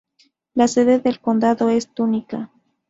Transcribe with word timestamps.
Las 0.55 0.71
sede 0.73 0.97
del 0.97 1.19
condado 1.19 1.69
es 1.69 1.93
Tunica. 1.93 2.49